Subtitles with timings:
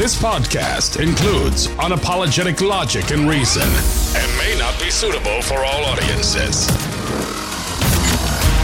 [0.00, 3.68] This podcast includes unapologetic logic and reason
[4.16, 6.70] and may not be suitable for all audiences.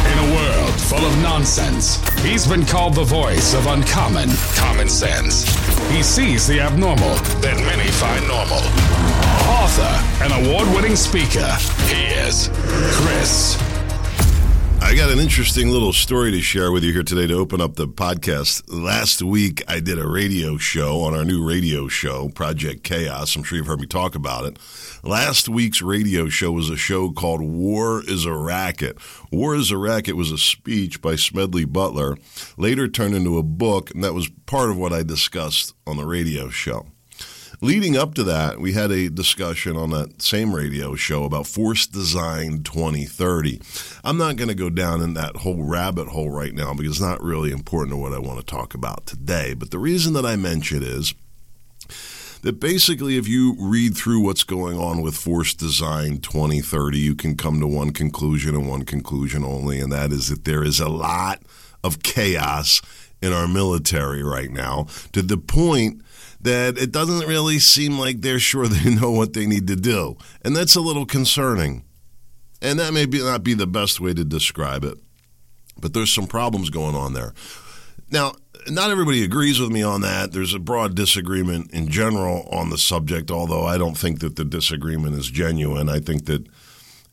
[0.06, 5.44] In a world full of nonsense, he's been called the voice of uncommon common sense.
[5.90, 8.64] He sees the abnormal that many find normal.
[9.60, 12.48] Author and award winning speaker, he is
[12.96, 13.75] Chris
[14.86, 17.74] I got an interesting little story to share with you here today to open up
[17.74, 18.62] the podcast.
[18.68, 23.34] Last week, I did a radio show on our new radio show, Project Chaos.
[23.34, 24.60] I'm sure you've heard me talk about it.
[25.02, 28.96] Last week's radio show was a show called War is a Racket.
[29.32, 32.16] War is a Racket was a speech by Smedley Butler,
[32.56, 36.06] later turned into a book, and that was part of what I discussed on the
[36.06, 36.86] radio show.
[37.62, 41.86] Leading up to that, we had a discussion on that same radio show about Force
[41.86, 43.62] Design 2030.
[44.04, 47.00] I'm not going to go down in that whole rabbit hole right now because it's
[47.00, 49.54] not really important to what I want to talk about today.
[49.54, 51.14] But the reason that I mention it is
[52.42, 57.36] that basically, if you read through what's going on with Force Design 2030, you can
[57.38, 60.90] come to one conclusion and one conclusion only, and that is that there is a
[60.90, 61.40] lot
[61.82, 62.82] of chaos
[63.22, 66.02] in our military right now to the point
[66.46, 70.16] that it doesn't really seem like they're sure they know what they need to do.
[70.42, 71.84] And that's a little concerning.
[72.62, 74.98] And that may be not be the best way to describe it.
[75.78, 77.34] But there's some problems going on there.
[78.10, 78.32] Now,
[78.68, 80.32] not everybody agrees with me on that.
[80.32, 84.44] There's a broad disagreement in general on the subject, although I don't think that the
[84.44, 85.88] disagreement is genuine.
[85.88, 86.46] I think that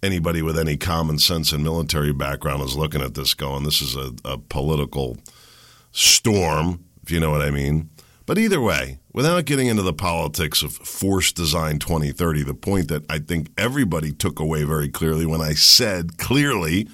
[0.02, 3.96] anybody with any common sense and military background is looking at this going, this is
[3.96, 5.18] a, a political
[5.92, 7.90] storm, if you know what I mean.
[8.26, 13.04] But either way, without getting into the politics of Force Design 2030, the point that
[13.10, 16.88] I think everybody took away very clearly when I said clearly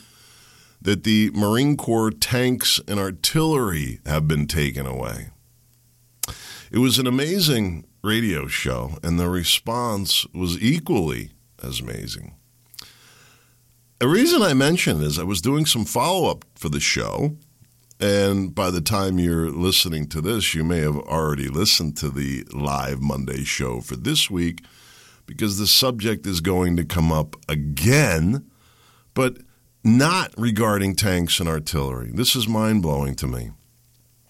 [0.82, 5.28] that the Marine Corps tanks and artillery have been taken away.
[6.72, 12.36] It was an amazing radio show, and the response was equally as amazing.
[14.02, 17.36] A reason I mention is I was doing some follow up for the show
[18.00, 22.46] and by the time you're listening to this, you may have already listened to the
[22.54, 24.64] live Monday show for this week
[25.26, 28.50] because the subject is going to come up again,
[29.14, 29.38] but
[29.84, 32.12] not regarding tanks and artillery.
[32.14, 33.52] This is mind blowing to me.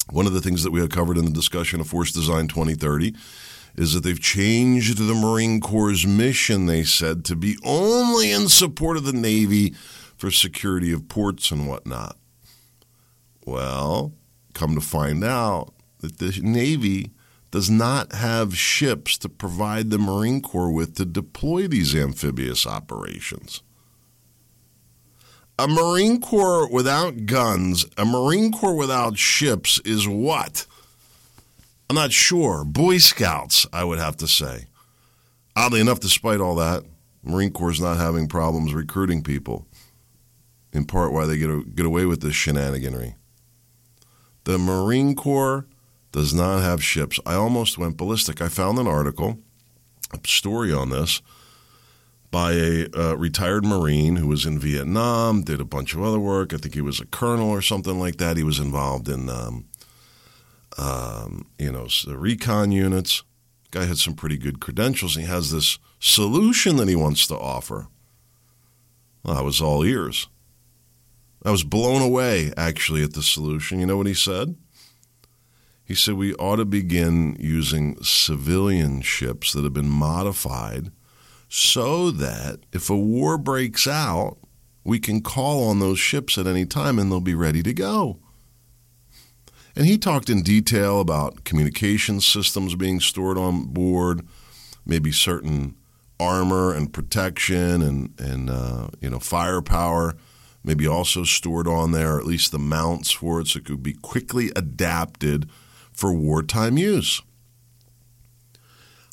[0.10, 3.14] One of the things that we have covered in the discussion of Force Design 2030
[3.76, 8.98] is that they've changed the Marine Corps' mission, they said, to be only in support
[8.98, 9.76] of the Navy
[10.18, 12.18] for security of ports and whatnot.
[13.50, 14.14] Well,
[14.54, 17.10] come to find out that the Navy
[17.50, 23.64] does not have ships to provide the Marine Corps with to deploy these amphibious operations.
[25.58, 30.68] A Marine Corps without guns, a Marine Corps without ships is what?
[31.90, 32.64] I'm not sure.
[32.64, 34.68] Boy Scouts, I would have to say.
[35.56, 36.84] Oddly enough, despite all that,
[37.24, 39.66] Marine Corps is not having problems recruiting people.
[40.72, 43.16] In part, why they get, get away with this shenaniganry.
[44.44, 45.66] The Marine Corps
[46.12, 47.20] does not have ships.
[47.26, 48.42] I almost went ballistic.
[48.42, 49.40] I found an article,
[50.12, 51.22] a story on this
[52.32, 56.54] by a uh, retired Marine who was in Vietnam, did a bunch of other work.
[56.54, 58.38] I think he was a colonel or something like that.
[58.38, 59.66] He was involved in, um,
[60.78, 63.24] um, you know, recon units.
[63.72, 65.16] Guy had some pretty good credentials.
[65.16, 67.88] He has this solution that he wants to offer.
[69.24, 70.28] Well, I was all ears.
[71.44, 73.80] I was blown away, actually, at the solution.
[73.80, 74.56] You know what he said?
[75.84, 80.92] He said we ought to begin using civilian ships that have been modified
[81.48, 84.38] so that if a war breaks out,
[84.84, 88.20] we can call on those ships at any time and they'll be ready to go.
[89.76, 94.28] And he talked in detail about communication systems being stored on board,
[94.86, 95.76] maybe certain
[96.20, 100.16] armor and protection and, and uh, you know, firepower
[100.64, 103.84] maybe also stored on there, or at least the mounts for it, so it could
[103.84, 105.50] be quickly adapted
[105.92, 107.22] for wartime use.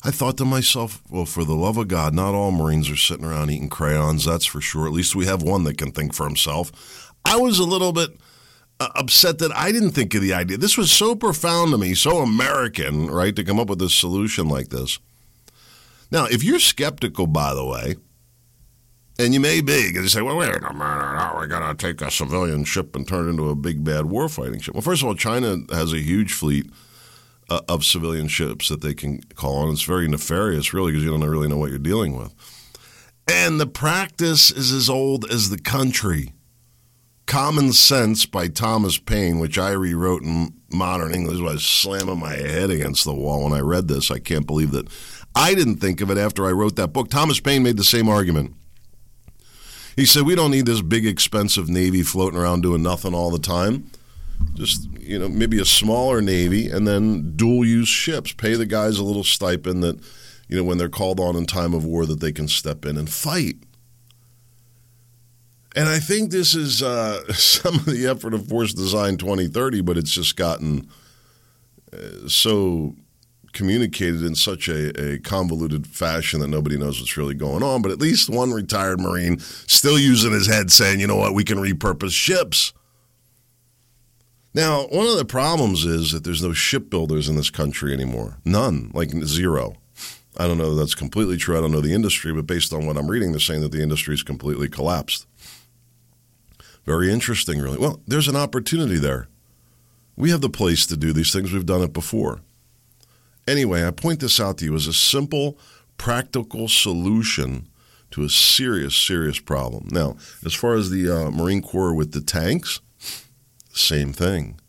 [0.03, 3.25] I thought to myself, well, for the love of God, not all Marines are sitting
[3.25, 4.85] around eating crayons, that's for sure.
[4.85, 7.11] At least we have one that can think for himself.
[7.25, 8.11] I was a little bit
[8.79, 10.57] uh, upset that I didn't think of the idea.
[10.57, 14.47] This was so profound to me, so American, right, to come up with a solution
[14.47, 14.99] like this.
[16.11, 17.95] Now, if you're skeptical, by the way,
[19.19, 21.75] and you may be, because you say, well, wait a minute, are we going to
[21.75, 24.75] take a civilian ship and turn it into a big bad warfighting ship?
[24.75, 26.69] Well, first of all, China has a huge fleet
[27.49, 29.71] uh, of civilian ships that they can call on.
[29.71, 32.33] It's very nefarious, really, because you don't really know what you're dealing with.
[33.27, 36.33] And the practice is as old as the country.
[37.25, 41.39] Common Sense by Thomas Paine, which I rewrote in modern English.
[41.39, 44.09] I was slamming my head against the wall when I read this.
[44.09, 44.87] I can't believe that
[45.35, 47.09] I didn't think of it after I wrote that book.
[47.09, 48.53] Thomas Paine made the same argument.
[49.97, 53.39] He said, We don't need this big, expensive Navy floating around doing nothing all the
[53.39, 53.91] time.
[54.53, 58.31] Just, you know, maybe a smaller Navy and then dual use ships.
[58.31, 59.99] Pay the guys a little stipend that,
[60.47, 62.95] you know, when they're called on in time of war, that they can step in
[62.95, 63.55] and fight.
[65.75, 69.97] And I think this is uh, some of the effort of Force Design 2030, but
[69.97, 70.87] it's just gotten
[71.91, 72.95] uh, so
[73.53, 77.81] communicated in such a, a, convoluted fashion that nobody knows what's really going on.
[77.81, 81.43] But at least one retired Marine still using his head saying, you know what, we
[81.43, 82.73] can repurpose ships.
[84.53, 88.37] Now, one of the problems is that there's no shipbuilders in this country anymore.
[88.43, 89.75] None, like zero.
[90.37, 91.57] I don't know that's completely true.
[91.57, 93.81] I don't know the industry, but based on what I'm reading, they're saying that the
[93.81, 95.25] industry is completely collapsed.
[96.85, 97.77] Very interesting, really.
[97.77, 99.27] Well, there's an opportunity there.
[100.15, 101.51] We have the place to do these things.
[101.51, 102.41] We've done it before.
[103.47, 105.57] Anyway, I point this out to you as a simple,
[105.97, 107.69] practical solution
[108.11, 109.87] to a serious, serious problem.
[109.91, 112.81] Now, as far as the uh, Marine Corps with the tanks,
[113.71, 114.59] same thing.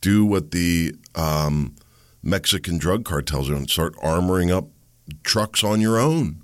[0.00, 1.76] Do what the um,
[2.22, 4.68] Mexican drug cartels are and start armoring up
[5.22, 6.42] trucks on your own.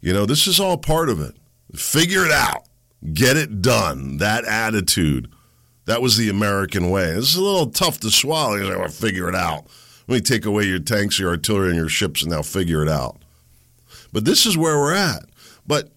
[0.00, 1.34] You know, this is all part of it.
[1.74, 2.64] Figure it out.
[3.12, 4.18] Get it done.
[4.18, 5.30] That attitude.
[5.86, 7.04] That was the American way.
[7.10, 8.56] Is a little tough to swallow.
[8.56, 9.66] You're like, well, figure it out.
[10.08, 12.88] Let me take away your tanks, your artillery, and your ships, and now figure it
[12.88, 13.18] out.
[14.12, 15.24] But this is where we're at.
[15.66, 15.90] But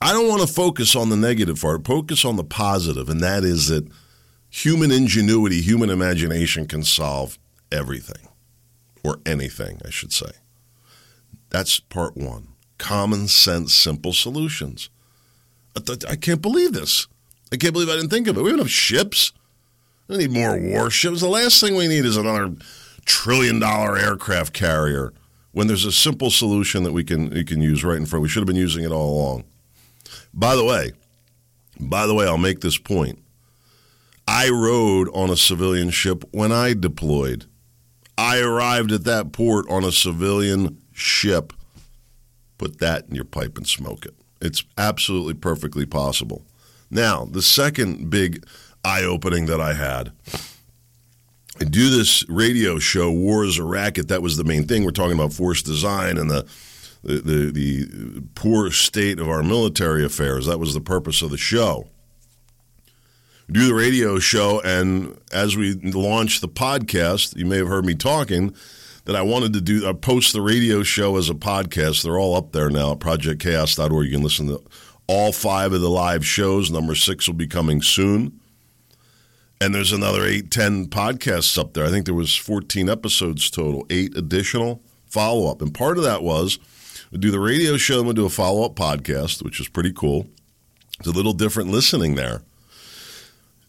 [0.00, 1.84] I don't want to focus on the negative part.
[1.84, 3.88] Focus on the positive, and that is that
[4.48, 7.38] human ingenuity, human imagination can solve
[7.72, 8.28] everything,
[9.02, 10.30] or anything, I should say.
[11.50, 12.48] That's part one.
[12.78, 14.90] Common sense, simple solutions.
[16.08, 17.08] I can't believe this.
[17.52, 18.42] I can't believe I didn't think of it.
[18.42, 19.32] We have enough ships.
[20.06, 21.20] We need more warships.
[21.20, 22.54] The last thing we need is another
[23.08, 25.12] trillion dollar aircraft carrier
[25.52, 28.22] when there's a simple solution that we can we can use right in front.
[28.22, 29.44] We should have been using it all along.
[30.32, 30.92] By the way,
[31.80, 33.18] by the way, I'll make this point.
[34.28, 37.46] I rode on a civilian ship when I deployed.
[38.18, 41.52] I arrived at that port on a civilian ship.
[42.58, 44.14] Put that in your pipe and smoke it.
[44.40, 46.44] It's absolutely perfectly possible.
[46.90, 48.44] Now, the second big
[48.84, 50.12] eye opening that I had
[51.64, 54.08] do this radio show, War is a Racket.
[54.08, 54.84] That was the main thing.
[54.84, 56.46] We're talking about force design and the,
[57.02, 60.46] the, the, the poor state of our military affairs.
[60.46, 61.88] That was the purpose of the show.
[63.50, 67.94] Do the radio show, and as we launch the podcast, you may have heard me
[67.94, 68.54] talking
[69.06, 72.02] that I wanted to do uh, post the radio show as a podcast.
[72.02, 74.04] They're all up there now at projectchaos.org.
[74.04, 74.62] You can listen to
[75.06, 76.70] all five of the live shows.
[76.70, 78.37] Number six will be coming soon
[79.60, 81.84] and there's another eight, ten podcasts up there.
[81.84, 85.62] I think there was 14 episodes total, eight additional follow up.
[85.62, 86.58] And part of that was
[87.10, 90.26] we do the radio show and do a follow up podcast, which is pretty cool.
[90.98, 92.42] It's a little different listening there.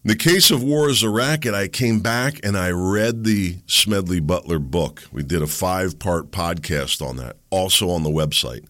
[0.02, 3.58] In the case of War is a Racket, I came back and I read the
[3.66, 5.02] Smedley Butler book.
[5.12, 8.64] We did a five part podcast on that, also on the website.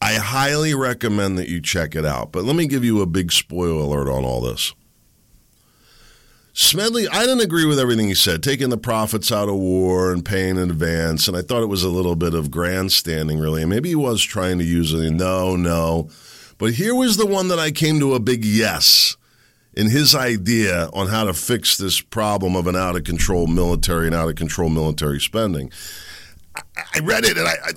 [0.00, 2.32] I highly recommend that you check it out.
[2.32, 4.74] But let me give you a big spoiler alert on all this.
[6.54, 10.22] Smedley, I didn't agree with everything he said, taking the profits out of war and
[10.22, 11.26] paying in advance.
[11.26, 13.62] And I thought it was a little bit of grandstanding, really.
[13.62, 15.10] And maybe he was trying to use it.
[15.12, 16.10] No, no.
[16.58, 19.16] But here was the one that I came to a big yes
[19.74, 24.06] in his idea on how to fix this problem of an out of control military
[24.06, 25.72] and out of control military spending.
[26.54, 27.70] I, read it and I, I,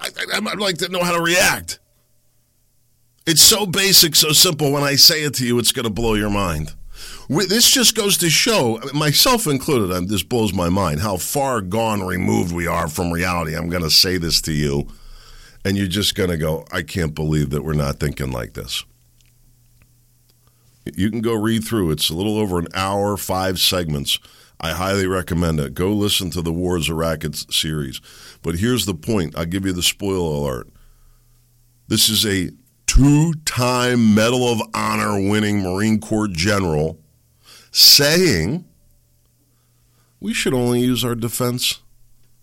[0.00, 1.78] I, I'd like to know how to react.
[3.26, 4.72] It's so basic, so simple.
[4.72, 6.72] When I say it to you, it's going to blow your mind.
[7.28, 12.54] This just goes to show, myself included, this blows my mind how far gone removed
[12.54, 13.56] we are from reality.
[13.56, 14.88] I'm going to say this to you,
[15.64, 18.84] and you're just going to go, I can't believe that we're not thinking like this.
[20.84, 21.92] You can go read through.
[21.92, 24.18] It's a little over an hour, five segments.
[24.60, 25.72] I highly recommend it.
[25.72, 28.02] Go listen to the Wars of Rackets series.
[28.42, 30.68] But here's the point I'll give you the spoiler alert.
[31.88, 32.50] This is a
[32.86, 37.00] two time Medal of Honor winning Marine Corps general
[37.74, 38.64] saying
[40.20, 41.80] we should only use our defense,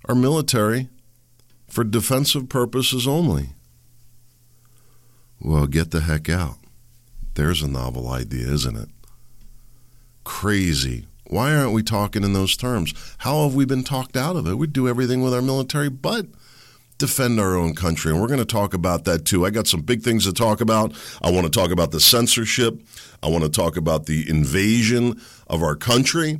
[0.05, 0.89] our military,
[1.69, 3.51] for defensive purposes only.
[5.39, 6.57] Well, get the heck out.
[7.35, 8.89] There's a novel idea, isn't it?
[10.25, 11.07] Crazy.
[11.27, 12.93] Why aren't we talking in those terms?
[13.19, 14.55] How have we been talked out of it?
[14.55, 16.25] We do everything with our military but
[17.01, 18.11] defend our own country.
[18.11, 19.45] And we're going to talk about that too.
[19.45, 20.95] I got some big things to talk about.
[21.21, 22.81] I want to talk about the censorship.
[23.21, 26.39] I want to talk about the invasion of our country.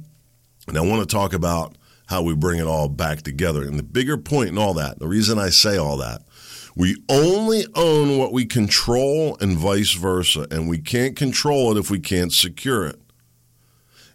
[0.68, 1.76] And I want to talk about
[2.06, 3.64] how we bring it all back together.
[3.64, 6.22] And the bigger point in all that, the reason I say all that,
[6.76, 10.46] we only own what we control and vice versa.
[10.52, 13.01] And we can't control it if we can't secure it.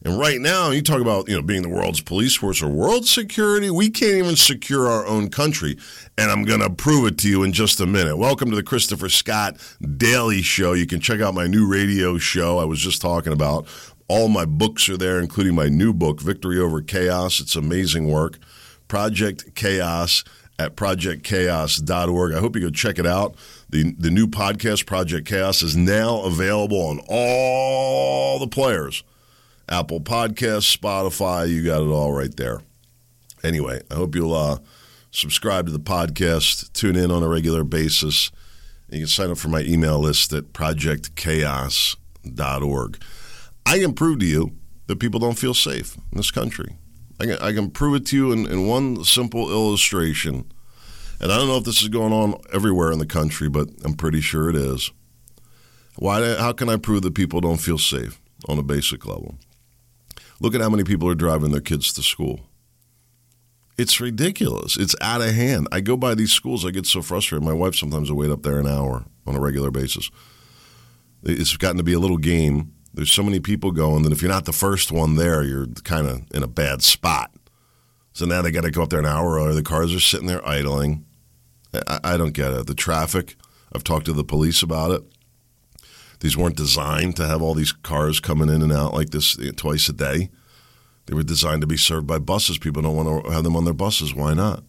[0.07, 3.09] And right now, you talk about you know being the world's police force or world
[3.09, 3.73] security.
[3.73, 5.77] We can't even secure our own country,
[6.17, 8.17] and I'm going to prove it to you in just a minute.
[8.17, 9.57] Welcome to the Christopher Scott
[9.97, 10.75] Daily Show.
[10.75, 13.67] You can check out my new radio show I was just talking about.
[14.07, 17.41] All my books are there, including my new book, Victory Over Chaos.
[17.41, 18.39] It's amazing work.
[18.87, 20.23] Project Chaos
[20.57, 22.33] at projectchaos.org.
[22.33, 23.35] I hope you go check it out.
[23.71, 29.03] The, the new podcast, Project Chaos, is now available on all the players
[29.68, 31.49] Apple Podcasts, Spotify.
[31.49, 32.61] You got it all right there.
[33.42, 34.58] Anyway, I hope you'll uh,
[35.11, 38.30] subscribe to the podcast, tune in on a regular basis.
[38.90, 42.99] You can sign up for my email list at projectchaos.org.
[43.64, 44.52] I can prove to you
[44.87, 46.76] that people don't feel safe in this country.
[47.18, 50.52] I can, I can prove it to you in, in one simple illustration.
[51.20, 53.94] And I don't know if this is going on everywhere in the country, but I'm
[53.94, 54.90] pretty sure it is.
[55.96, 56.37] Why?
[56.37, 59.38] How can I prove that people don't feel safe on a basic level?
[60.40, 62.40] Look at how many people are driving their kids to school.
[63.78, 64.76] It's ridiculous.
[64.76, 65.69] It's out of hand.
[65.71, 67.45] I go by these schools, I get so frustrated.
[67.45, 70.11] My wife sometimes will wait up there an hour on a regular basis.
[71.23, 72.73] It's gotten to be a little game.
[72.95, 76.07] There's so many people going that if you're not the first one there, you're kind
[76.07, 77.31] of in a bad spot.
[78.12, 79.55] So now they got to go up there an hour early.
[79.55, 81.05] The cars are sitting there idling.
[81.75, 82.66] I, I don't get it.
[82.66, 83.37] The traffic,
[83.75, 85.02] I've talked to the police about it.
[86.20, 89.52] These weren't designed to have all these cars coming in and out like this eh,
[89.56, 90.30] twice a day.
[91.06, 92.58] They were designed to be served by buses.
[92.58, 94.14] People don't want to have them on their buses.
[94.14, 94.64] Why not?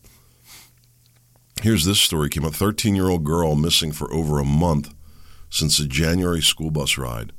[1.61, 4.93] Here's this story came up 13 year old girl missing for over a month
[5.49, 7.31] since a January school bus ride.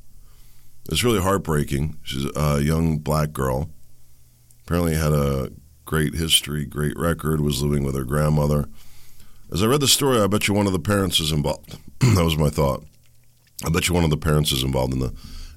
[0.91, 1.99] It's really heartbreaking.
[2.03, 3.71] She's a young black girl.
[4.65, 5.53] Apparently had a
[5.85, 8.69] great history, great record, was living with her grandmother.
[9.53, 11.79] As I read the story, I bet you one of the parents is involved.
[12.01, 12.85] that was my thought.
[13.65, 15.13] I bet you one of the parents is involved in the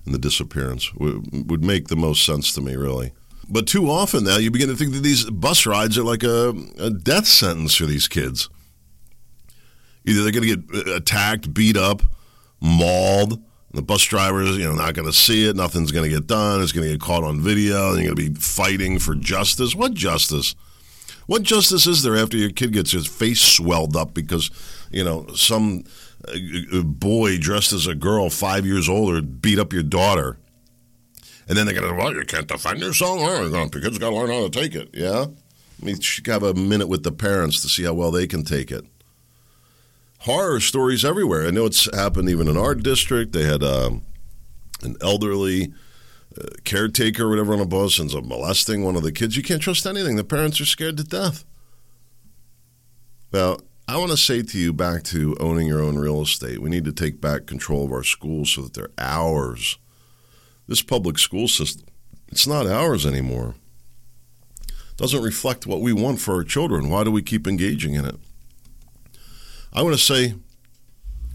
[0.05, 0.93] in the disappearance.
[0.95, 3.11] Would, would make the most sense to me, really.
[3.47, 6.55] But too often now, you begin to think that these bus rides are like a,
[6.79, 8.49] a death sentence for these kids.
[10.05, 12.01] Either they're going to get uh, attacked, beat up,
[12.59, 13.43] mauled.
[13.73, 15.55] The bus drivers, you know, not going to see it.
[15.55, 16.61] Nothing's going to get done.
[16.61, 17.91] It's going to get caught on video.
[17.91, 19.75] And you're going to be fighting for justice.
[19.75, 20.55] What justice?
[21.27, 24.49] What justice is there after your kid gets his face swelled up because,
[24.91, 25.85] you know, some
[26.27, 30.37] a boy dressed as a girl, five years older, beat up your daughter.
[31.47, 33.19] And then they're to, well, you can't defend yourself.
[33.19, 34.89] The kid's got to learn how to take it.
[34.93, 35.25] Yeah?
[35.81, 38.43] I mean, you have a minute with the parents to see how well they can
[38.43, 38.85] take it.
[40.19, 41.47] Horror stories everywhere.
[41.47, 43.33] I know it's happened even in our district.
[43.33, 44.03] They had um,
[44.83, 45.73] an elderly
[46.39, 49.35] uh, caretaker or whatever on a bus ends up molesting one of the kids.
[49.35, 50.15] You can't trust anything.
[50.15, 51.43] The parents are scared to death.
[53.31, 56.59] Well, I want to say to you back to owning your own real estate.
[56.59, 59.77] We need to take back control of our schools so that they're ours.
[60.67, 61.87] This public school system,
[62.29, 63.55] it's not ours anymore.
[64.69, 66.89] It doesn't reflect what we want for our children.
[66.89, 68.15] Why do we keep engaging in it?
[69.73, 70.35] I want to say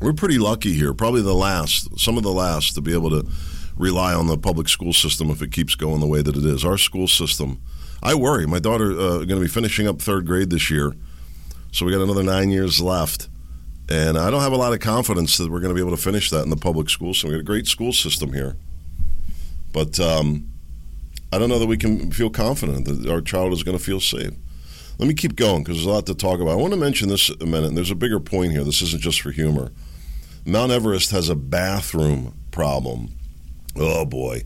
[0.00, 3.28] we're pretty lucky here, probably the last, some of the last, to be able to
[3.76, 6.64] rely on the public school system if it keeps going the way that it is.
[6.64, 7.60] Our school system,
[8.02, 8.46] I worry.
[8.46, 10.94] My daughter uh, going to be finishing up third grade this year
[11.76, 13.28] so we got another nine years left.
[13.90, 16.02] And I don't have a lot of confidence that we're going to be able to
[16.02, 17.28] finish that in the public school system.
[17.28, 18.56] We've got a great school system here.
[19.74, 20.48] But um,
[21.30, 24.00] I don't know that we can feel confident that our child is going to feel
[24.00, 24.30] safe.
[24.98, 26.52] Let me keep going because there's a lot to talk about.
[26.52, 27.68] I want to mention this a minute.
[27.68, 28.64] And there's a bigger point here.
[28.64, 29.70] This isn't just for humor.
[30.46, 33.10] Mount Everest has a bathroom problem.
[33.76, 34.44] Oh, boy.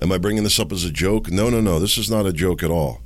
[0.00, 1.30] Am I bringing this up as a joke?
[1.30, 1.78] No, no, no.
[1.78, 3.02] This is not a joke at all.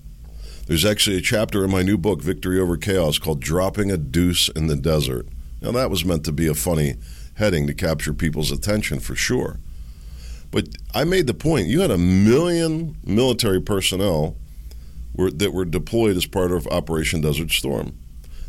[0.67, 4.49] There's actually a chapter in my new book, Victory Over Chaos, called Dropping a Deuce
[4.49, 5.29] in the Desert.
[5.63, 6.97] Now, that was meant to be a funny
[7.35, 9.61] heading to capture people's attention for sure.
[10.51, 14.37] But I made the point you had a million military personnel
[15.15, 17.97] were, that were deployed as part of Operation Desert Storm.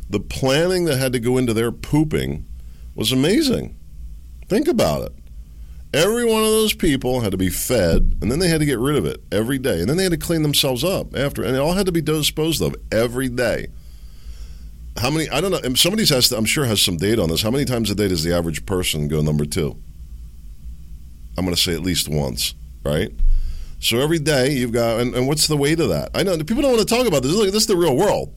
[0.09, 2.45] The planning that had to go into their pooping
[2.95, 3.77] was amazing.
[4.47, 5.13] Think about it.
[5.97, 8.77] Every one of those people had to be fed, and then they had to get
[8.77, 11.55] rid of it every day, and then they had to clean themselves up after, and
[11.55, 13.69] it all had to be disposed of every day.
[14.97, 15.27] How many?
[15.29, 15.73] I don't know.
[15.73, 16.29] Somebody's has.
[16.29, 17.41] To, I'm sure has some data on this.
[17.41, 19.75] How many times a day does the average person go number two?
[21.35, 23.11] I'm going to say at least once, right?
[23.79, 26.11] So every day you've got, and, and what's the weight of that?
[26.13, 27.31] I know people don't want to talk about this.
[27.31, 28.33] Look, this is the real world.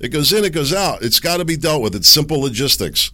[0.00, 1.02] It goes in, it goes out.
[1.02, 1.94] It's got to be dealt with.
[1.94, 3.10] It's simple logistics.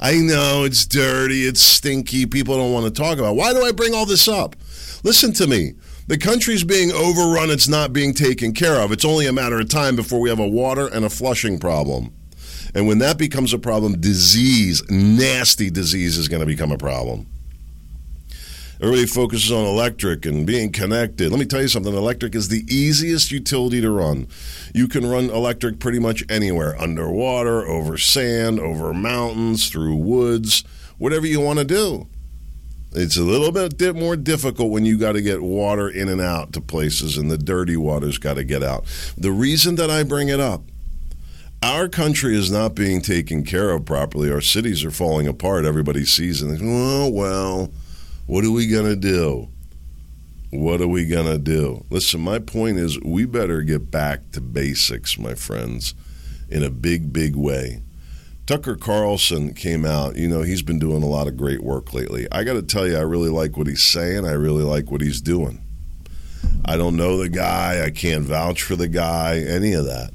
[0.00, 2.26] I know it's dirty, it's stinky.
[2.26, 3.32] People don't want to talk about.
[3.32, 3.36] It.
[3.36, 4.56] Why do I bring all this up?
[5.02, 5.74] Listen to me.
[6.06, 8.92] The country's being overrun, it's not being taken care of.
[8.92, 12.12] It's only a matter of time before we have a water and a flushing problem.
[12.74, 17.26] And when that becomes a problem, disease, nasty disease, is going to become a problem.
[18.84, 21.30] Everybody focuses on electric and being connected.
[21.30, 24.26] Let me tell you something electric is the easiest utility to run.
[24.74, 30.64] You can run electric pretty much anywhere underwater, over sand, over mountains, through woods,
[30.98, 32.08] whatever you want to do.
[32.92, 36.52] It's a little bit more difficult when you got to get water in and out
[36.52, 38.84] to places, and the dirty water's got to get out.
[39.16, 40.60] The reason that I bring it up
[41.62, 44.30] our country is not being taken care of properly.
[44.30, 45.64] Our cities are falling apart.
[45.64, 46.60] Everybody sees it.
[46.62, 47.72] Oh, well,
[48.26, 49.48] what are we going to do?
[50.50, 51.84] What are we going to do?
[51.90, 55.94] Listen, my point is we better get back to basics, my friends,
[56.48, 57.82] in a big, big way.
[58.46, 60.16] Tucker Carlson came out.
[60.16, 62.28] You know, he's been doing a lot of great work lately.
[62.30, 64.26] I got to tell you, I really like what he's saying.
[64.26, 65.62] I really like what he's doing.
[66.64, 67.82] I don't know the guy.
[67.84, 70.12] I can't vouch for the guy, any of that.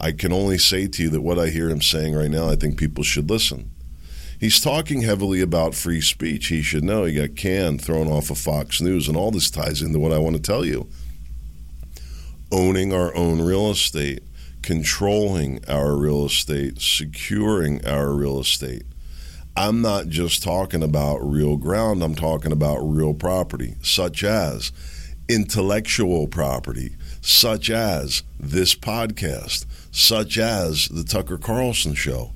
[0.00, 2.56] I can only say to you that what I hear him saying right now, I
[2.56, 3.71] think people should listen.
[4.42, 6.48] He's talking heavily about free speech.
[6.48, 9.80] He should know he got canned, thrown off of Fox News, and all this ties
[9.80, 10.88] into what I want to tell you.
[12.50, 14.24] Owning our own real estate,
[14.60, 18.82] controlling our real estate, securing our real estate.
[19.56, 24.72] I'm not just talking about real ground, I'm talking about real property, such as
[25.28, 32.32] intellectual property, such as this podcast, such as the Tucker Carlson show.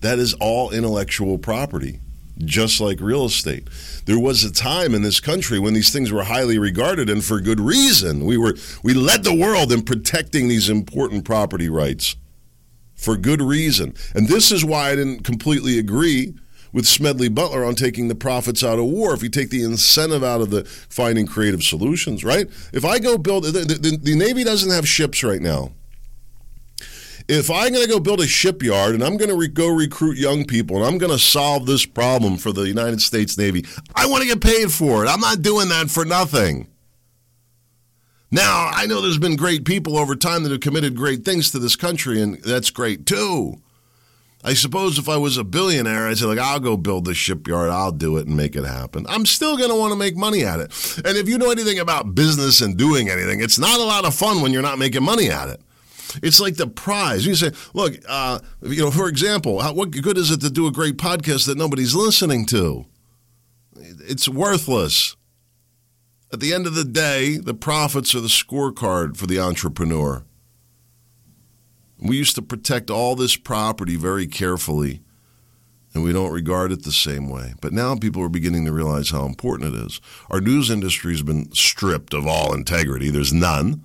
[0.00, 2.00] That is all intellectual property,
[2.38, 3.68] just like real estate.
[4.06, 7.40] There was a time in this country when these things were highly regarded and for
[7.40, 8.24] good reason.
[8.24, 12.16] We were we led the world in protecting these important property rights
[12.94, 13.94] for good reason.
[14.14, 16.34] And this is why I didn't completely agree
[16.72, 19.12] with Smedley Butler on taking the profits out of war.
[19.12, 22.46] If you take the incentive out of the finding creative solutions, right?
[22.72, 25.72] If I go build the, the, the Navy doesn't have ships right now
[27.28, 30.16] if I'm going to go build a shipyard and I'm going to re- go recruit
[30.16, 34.06] young people and I'm going to solve this problem for the United States Navy, I
[34.06, 35.08] want to get paid for it.
[35.08, 36.68] I'm not doing that for nothing.
[38.30, 41.58] Now, I know there's been great people over time that have committed great things to
[41.58, 43.60] this country, and that's great too.
[44.42, 47.68] I suppose if I was a billionaire, I'd say, like, I'll go build this shipyard,
[47.68, 49.04] I'll do it and make it happen.
[49.08, 51.02] I'm still going to want to make money at it.
[51.04, 54.14] And if you know anything about business and doing anything, it's not a lot of
[54.14, 55.60] fun when you're not making money at it.
[56.22, 57.26] It's like the prize.
[57.26, 60.66] You say, look, uh, you know, for example, how, what good is it to do
[60.66, 62.86] a great podcast that nobody's listening to?
[63.76, 65.16] It's worthless.
[66.32, 70.24] At the end of the day, the profits are the scorecard for the entrepreneur.
[71.98, 75.02] We used to protect all this property very carefully,
[75.92, 77.54] and we don't regard it the same way.
[77.60, 80.00] But now people are beginning to realize how important it is.
[80.30, 83.84] Our news industry has been stripped of all integrity, there's none.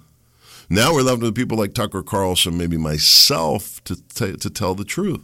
[0.69, 4.85] Now we're left with people like Tucker Carlson, maybe myself, to, t- to tell the
[4.85, 5.21] truth.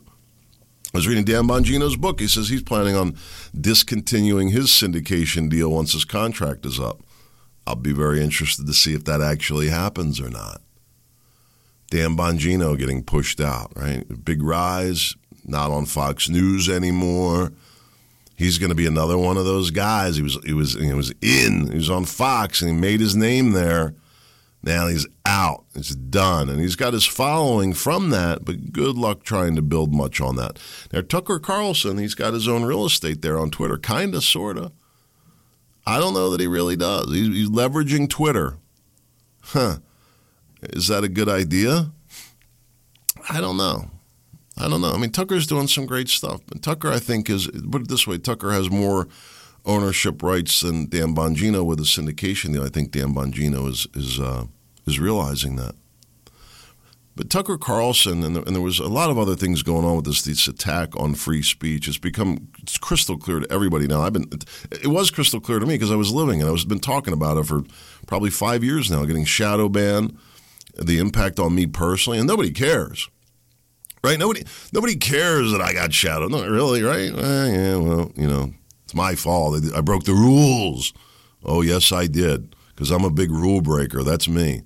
[0.94, 2.20] I was reading Dan Bongino's book.
[2.20, 3.16] He says he's planning on
[3.60, 7.02] discontinuing his syndication deal once his contract is up.
[7.66, 10.62] I'll be very interested to see if that actually happens or not.
[11.90, 14.04] Dan Bongino getting pushed out, right?
[14.26, 17.52] Big rise, not on Fox News anymore.
[18.36, 20.16] He's going to be another one of those guys.
[20.16, 21.70] He was he was he was in.
[21.70, 23.94] He was on Fox and he made his name there.
[24.64, 25.66] Now he's out.
[25.74, 26.50] It's done.
[26.50, 30.36] And he's got his following from that, but good luck trying to build much on
[30.36, 30.60] that.
[30.94, 34.58] Now, Tucker Carlson, he's got his own real estate there on Twitter, kind of, sort
[34.58, 34.72] of.
[35.86, 37.12] I don't know that he really does.
[37.12, 38.58] He's, he's leveraging Twitter.
[39.42, 39.78] Huh.
[40.62, 41.92] Is that a good idea?
[43.30, 43.90] I don't know.
[44.58, 44.92] I don't know.
[44.92, 46.42] I mean, Tucker's doing some great stuff.
[46.46, 49.08] But Tucker, I think, is, put it this way Tucker has more
[49.66, 52.64] ownership rights than Dan Bongino with the syndication deal.
[52.64, 54.46] I think Dan Bongino is is uh,
[54.86, 55.76] is realizing that.
[57.16, 60.06] But Tucker Carlson and, and, there was a lot of other things going on with
[60.06, 61.88] this this attack on free speech.
[61.88, 64.02] It's become it's crystal clear to everybody now.
[64.02, 64.30] I've been
[64.72, 67.14] it was crystal clear to me because I was living and I was been talking
[67.14, 67.64] about it for
[68.08, 69.04] probably five years now.
[69.06, 70.18] Getting shadow banned,
[70.76, 73.10] the impact on me personally, and nobody cares.
[74.04, 74.18] Right?
[74.18, 76.32] Nobody nobody cares that I got shadowed.
[76.32, 77.12] Not really, right?
[77.14, 78.54] Eh, yeah, well, you know,
[78.92, 79.64] it's my fault.
[79.74, 80.92] I broke the rules.
[81.46, 84.04] Oh, yes, I did, because I'm a big rule breaker.
[84.04, 84.64] That's me.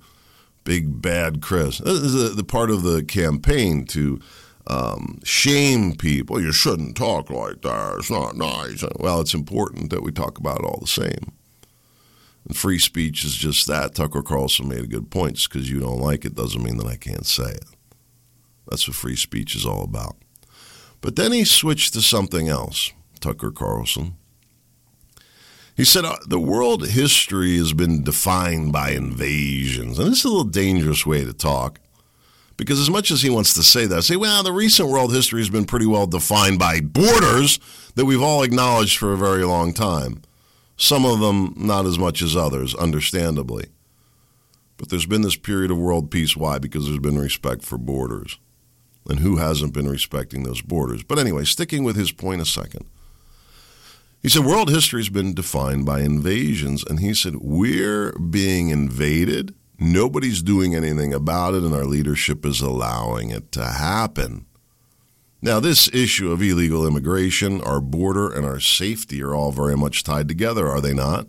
[0.64, 1.78] Big bad Chris.
[1.78, 4.18] This is the part of the campaign to
[4.66, 6.42] um, shame people.
[6.42, 7.96] You shouldn't talk like that.
[7.98, 8.82] It's not nice.
[8.98, 11.32] Well, it's important that we talk about it all the same.
[12.48, 13.94] And free speech is just that.
[13.94, 15.40] Tucker Carlson made a good point.
[15.48, 17.64] because you don't like it doesn't mean that I can't say it.
[18.68, 20.16] That's what free speech is all about.
[21.00, 24.16] But then he switched to something else, Tucker Carlson.
[25.76, 29.98] He said uh, the world history has been defined by invasions.
[29.98, 31.80] And this is a little dangerous way to talk.
[32.56, 35.12] Because as much as he wants to say that, I say, well, the recent world
[35.12, 37.58] history has been pretty well defined by borders
[37.94, 40.22] that we've all acknowledged for a very long time.
[40.78, 43.66] Some of them not as much as others, understandably.
[44.78, 46.36] But there's been this period of world peace.
[46.36, 46.58] Why?
[46.58, 48.38] Because there's been respect for borders.
[49.08, 51.02] And who hasn't been respecting those borders?
[51.02, 52.86] But anyway, sticking with his point a second.
[54.26, 59.54] He said world history has been defined by invasions, and he said we're being invaded.
[59.78, 64.46] Nobody's doing anything about it, and our leadership is allowing it to happen.
[65.40, 70.02] Now, this issue of illegal immigration, our border, and our safety are all very much
[70.02, 71.28] tied together, are they not?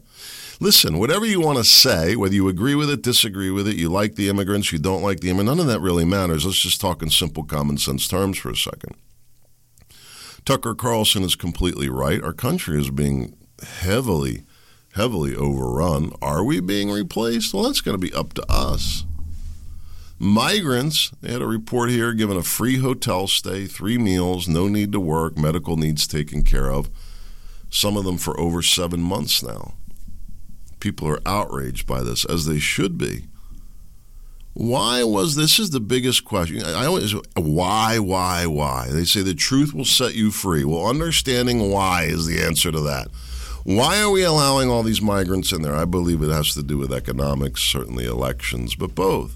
[0.60, 3.90] Listen, whatever you want to say, whether you agree with it, disagree with it, you
[3.90, 6.48] like the immigrants, you don't like the immigrants, none of that really matters.
[6.48, 8.96] Let's just talk in simple common sense terms for a second.
[10.48, 12.24] Tucker Carlson is completely right.
[12.24, 13.36] Our country is being
[13.82, 14.46] heavily,
[14.94, 16.14] heavily overrun.
[16.22, 17.54] Are we being replaced?
[17.54, 19.04] Well, that's going to be up to us.
[20.18, 24.94] Migrants, they had a report here given a free hotel stay, three meals, no need
[24.94, 26.90] to work, medical needs taken care of.
[27.70, 29.74] Some of them for over seven months now.
[30.80, 33.26] People are outraged by this, as they should be.
[34.58, 36.64] Why was this is the biggest question.
[36.64, 38.88] I always why why why.
[38.90, 40.64] They say the truth will set you free.
[40.66, 43.10] Well, understanding why is the answer to that.
[43.66, 45.76] Why are we allowing all these migrants in there?
[45.76, 49.36] I believe it has to do with economics, certainly elections, but both.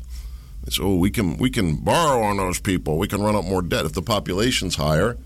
[0.65, 2.97] It's oh we can we can borrow on those people.
[2.97, 5.19] We can run up more debt if the population's higher,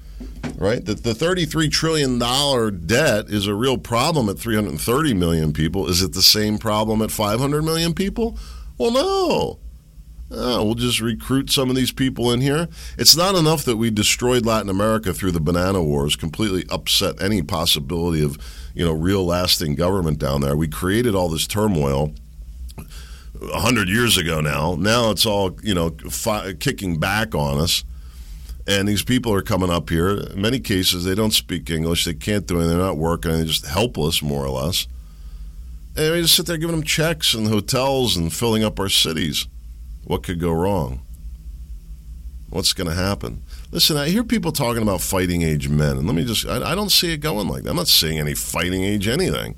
[0.58, 0.84] right?
[0.84, 5.88] The, the 33 trillion dollar debt is a real problem at 330 million people.
[5.88, 8.38] Is it the same problem at 500 million people?
[8.78, 9.60] Well, no.
[10.32, 12.68] Oh, we'll just recruit some of these people in here.
[12.98, 17.44] It's not enough that we destroyed Latin America through the banana wars, completely upset any
[17.44, 18.38] possibility of,
[18.74, 20.58] you know, real lasting government down there.
[20.58, 22.14] We created all this turmoil
[23.54, 24.76] a hundred years ago now.
[24.76, 27.84] Now it's all, you know, fi- kicking back on us.
[28.68, 30.10] And these people are coming up here.
[30.10, 32.04] In many cases, they don't speak English.
[32.04, 32.76] They can't do anything.
[32.76, 33.32] They're not working.
[33.32, 34.88] They're just helpless, more or less.
[35.96, 39.48] And we just sit there giving them checks and hotels and filling up our cities.
[40.06, 41.02] What could go wrong?
[42.52, 43.42] What's going to happen?
[43.72, 46.76] Listen, I hear people talking about fighting age men, and let me just, I, I
[46.76, 47.72] don't see it going like that.
[47.72, 49.56] I'm not seeing any fighting age anything.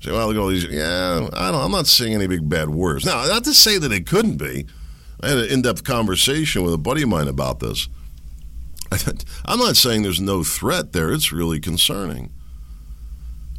[0.00, 2.70] Say, well, look at all these, yeah, I don't, I'm not seeing any big bad
[2.70, 3.04] words.
[3.04, 4.66] Now, not to say that it couldn't be.
[5.20, 7.88] I had an in depth conversation with a buddy of mine about this.
[9.44, 12.32] I'm not saying there's no threat there, it's really concerning.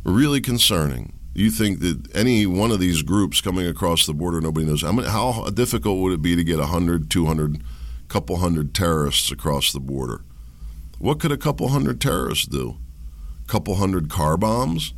[0.04, 4.66] Really concerning you think that any one of these groups coming across the border, nobody
[4.66, 7.64] knows how, many, how difficult would it be to get 100, 200,
[8.08, 10.24] couple hundred terrorists across the border?
[10.98, 12.78] What could a couple hundred terrorists do?
[13.46, 14.94] A couple hundred car bombs?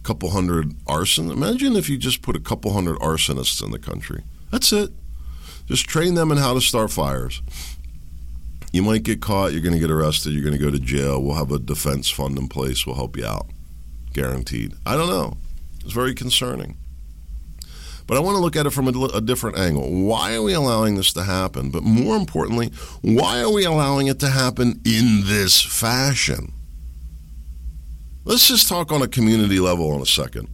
[0.00, 1.30] A couple hundred arson?
[1.30, 4.24] Imagine if you just put a couple hundred arsonists in the country.
[4.50, 4.90] That's it.
[5.66, 7.40] Just train them in how to start fires.
[8.72, 11.22] You might get caught, you're going to get arrested, you're going to go to jail.
[11.22, 13.46] We'll have a defense fund in place, we'll help you out
[14.16, 14.72] guaranteed.
[14.86, 15.36] I don't know.
[15.84, 16.78] It's very concerning.
[18.06, 19.90] But I want to look at it from a, a, different angle.
[19.90, 21.70] Why are we allowing this to happen?
[21.70, 22.68] But more importantly,
[23.02, 26.52] why are we allowing it to happen in this fashion?
[28.24, 30.48] Let's just talk on a community level in a second.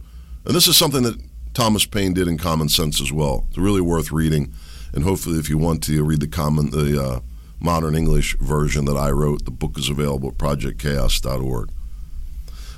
[0.45, 1.21] And this is something that
[1.53, 3.45] Thomas Paine did in Common Sense as well.
[3.49, 4.53] It's really worth reading.
[4.93, 7.19] And hopefully, if you want to read the common, the uh,
[7.59, 11.69] modern English version that I wrote, the book is available at projectchaos.org.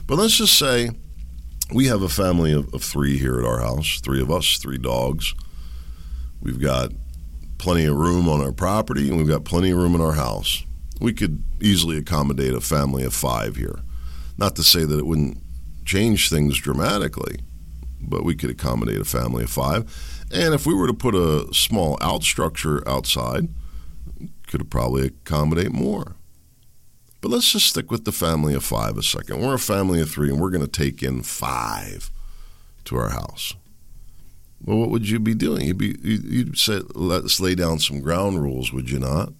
[0.08, 0.91] But let's just say
[1.74, 4.78] we have a family of, of three here at our house three of us, three
[4.78, 5.34] dogs.
[6.41, 6.91] We've got
[7.58, 10.63] plenty of room on our property, and we've got plenty of room in our house.
[11.02, 13.80] We could easily accommodate a family of five here.
[14.38, 15.39] Not to say that it wouldn't
[15.86, 17.39] change things dramatically,
[18.00, 20.26] but we could accommodate a family of five.
[20.32, 23.50] And if we were to put a small out structure outside,
[24.48, 26.15] could probably accommodate more.
[27.26, 29.42] But let's just stick with the family of five a second.
[29.42, 32.12] We're a family of three, and we're going to take in five
[32.84, 33.56] to our house.
[34.64, 35.66] Well, what would you be doing?
[35.66, 39.34] You'd be you'd say, let's lay down some ground rules, would you not?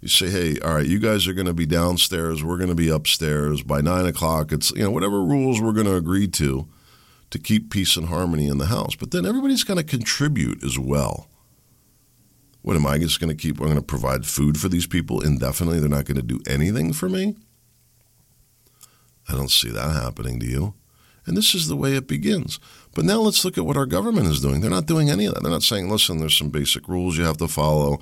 [0.00, 2.42] You say, hey, all right, you guys are going to be downstairs.
[2.42, 4.50] We're going to be upstairs by nine o'clock.
[4.50, 6.66] It's you know whatever rules we're going to agree to
[7.30, 8.96] to keep peace and harmony in the house.
[8.96, 11.29] But then everybody's going to contribute as well.
[12.62, 13.58] What am I just going to keep?
[13.58, 15.80] I'm going to provide food for these people indefinitely.
[15.80, 17.36] They're not going to do anything for me.
[19.28, 20.74] I don't see that happening to you.
[21.26, 22.58] And this is the way it begins.
[22.94, 24.60] But now let's look at what our government is doing.
[24.60, 25.42] They're not doing any of that.
[25.42, 28.00] They're not saying, listen, there's some basic rules you have to follow.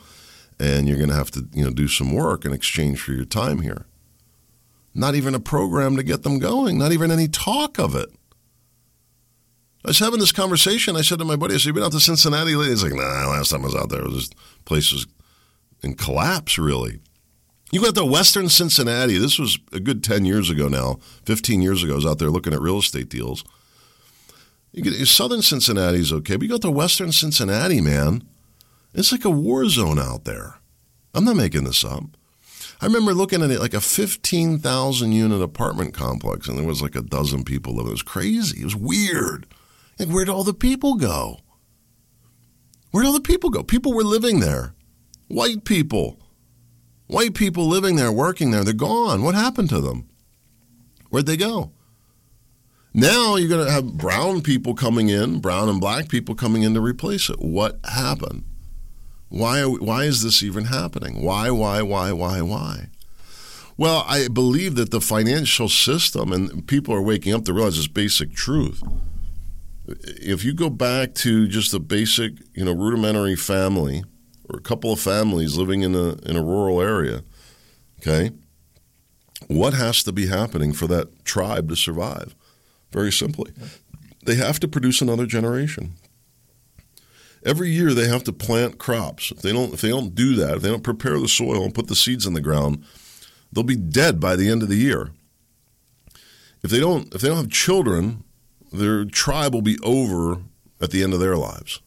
[0.60, 3.24] and you're going to have to you know do some work in exchange for your
[3.24, 3.86] time here.
[4.94, 6.78] Not even a program to get them going.
[6.78, 8.08] Not even any talk of it.
[9.84, 10.96] I was having this conversation.
[10.96, 12.94] I said to my buddy, "I said, you been out to Cincinnati lately?" He's like,
[12.94, 14.30] "Nah, last time I was out there, it was
[14.64, 15.06] places
[15.82, 17.00] in collapse, really."
[17.70, 19.18] You got to Western Cincinnati.
[19.18, 20.98] This was a good 10 years ago now.
[21.26, 23.44] 15 years ago, I was out there looking at real estate deals.
[24.72, 28.22] You get, Southern Cincinnati is okay, but you got to Western Cincinnati, man.
[28.94, 30.60] It's like a war zone out there.
[31.14, 32.04] I'm not making this up.
[32.80, 36.94] I remember looking at it like a 15,000 unit apartment complex, and there was like
[36.94, 37.88] a dozen people living.
[37.88, 38.60] It was crazy.
[38.60, 39.46] It was weird.
[39.98, 41.40] Like, where'd all the people go?
[42.90, 43.62] Where'd all the people go?
[43.62, 44.74] People were living there.
[45.28, 46.18] White people
[47.08, 49.22] White people living there, working there, they're gone.
[49.22, 50.08] What happened to them?
[51.08, 51.72] Where'd they go?
[52.92, 56.74] Now you're going to have brown people coming in, brown and black people coming in
[56.74, 57.40] to replace it.
[57.40, 58.44] What happened?
[59.30, 61.22] Why, we, why is this even happening?
[61.22, 62.88] Why, why, why, why, why?
[63.78, 67.86] Well, I believe that the financial system, and people are waking up to realize this
[67.86, 68.82] basic truth.
[69.88, 74.04] If you go back to just a basic, you know, rudimentary family,
[74.48, 77.22] or a couple of families living in a in a rural area,
[78.00, 78.30] okay,
[79.46, 82.34] what has to be happening for that tribe to survive?
[82.92, 83.52] Very simply,
[84.24, 85.94] they have to produce another generation.
[87.44, 89.30] Every year they have to plant crops.
[89.30, 91.74] If they don't if they don't do that, if they don't prepare the soil and
[91.74, 92.84] put the seeds in the ground,
[93.52, 95.12] they'll be dead by the end of the year.
[96.62, 98.24] If they don't if they don't have children,
[98.72, 100.42] their tribe will be over
[100.80, 101.80] at the end of their lives.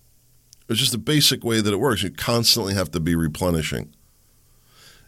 [0.70, 2.04] It's just a basic way that it works.
[2.04, 3.94] You constantly have to be replenishing.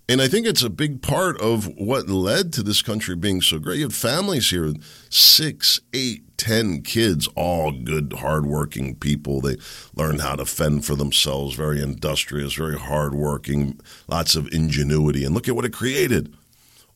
[0.09, 3.57] And I think it's a big part of what led to this country being so
[3.57, 3.77] great.
[3.77, 4.73] You had families here,
[5.09, 9.39] six, eight, ten kids, all good, hardworking people.
[9.39, 9.55] They
[9.95, 15.23] learned how to fend for themselves, very industrious, very hardworking, lots of ingenuity.
[15.23, 16.36] And look at what it created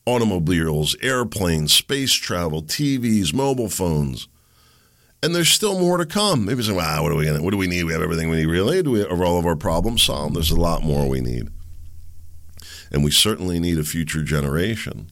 [0.04, 4.28] automobiles, airplanes, space travel, TVs, mobile phones
[5.22, 6.44] and there's still more to come.
[6.44, 7.42] Maybe say, "Wow, what are we gonna?
[7.42, 7.84] What do we need?
[7.84, 8.46] We have everything we need.
[8.46, 8.82] Really?
[8.82, 10.36] Do we all of our problems solved?
[10.36, 11.48] There's a lot more we need,
[12.90, 15.10] and we certainly need a future generation."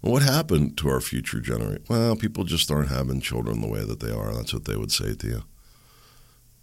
[0.00, 1.84] Well, what happened to our future generation?
[1.88, 4.34] Well, people just aren't having children the way that they are.
[4.34, 5.44] That's what they would say to you.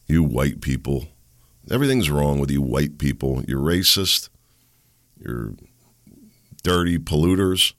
[0.08, 1.08] You white people,
[1.72, 3.44] everything's wrong with you white people.
[3.48, 4.28] You're racist.
[5.18, 5.54] You're
[6.63, 7.74] dirty polluters,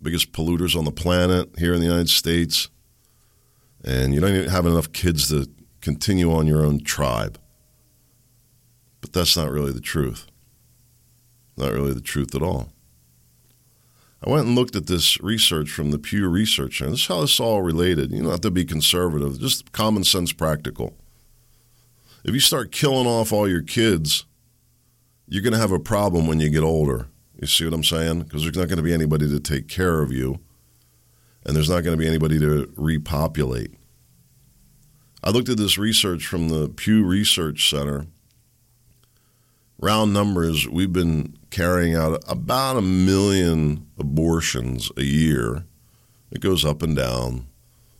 [0.00, 2.68] biggest polluters on the planet here in the United States
[3.84, 5.48] and you don't even have enough kids to
[5.80, 7.38] continue on your own tribe.
[9.00, 10.26] But that's not really the truth.
[11.56, 12.72] Not really the truth at all.
[14.22, 16.90] I went and looked at this research from the Pew Research Center.
[16.90, 18.12] This is how this all related.
[18.12, 20.94] You don't have to be conservative, just common sense practical.
[22.22, 24.26] If you start killing off all your kids,
[25.26, 27.06] you're going to have a problem when you get older.
[27.40, 28.24] You see what I'm saying?
[28.24, 30.40] Because there's not going to be anybody to take care of you
[31.44, 33.74] and there's not going to be anybody to repopulate.
[35.22, 38.06] I looked at this research from the Pew Research Center.
[39.78, 45.64] Round numbers, we've been carrying out about a million abortions a year.
[46.30, 47.46] It goes up and down,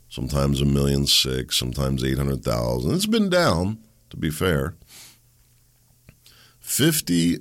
[0.08, 2.94] sometimes a million six, sometimes 800,000.
[2.94, 3.78] It's been down,
[4.10, 4.76] to be fair.
[6.60, 7.38] 50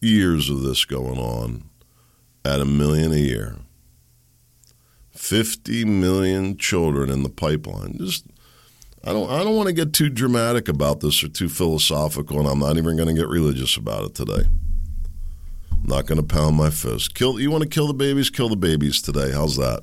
[0.00, 1.64] years of this going on
[2.44, 3.56] at a million a year.
[5.26, 7.98] 50 million children in the pipeline.
[7.98, 8.26] Just
[9.02, 12.48] I don't I don't want to get too dramatic about this or too philosophical and
[12.48, 14.48] I'm not even going to get religious about it today.
[15.72, 17.16] I'm not going to pound my fist.
[17.16, 19.32] Kill you want to kill the babies, kill the babies today.
[19.32, 19.80] How's that?